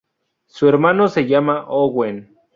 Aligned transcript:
Su 0.47 0.67
hermano 0.67 1.09
se 1.09 1.27
llama 1.27 1.63
Owen. 1.67 2.35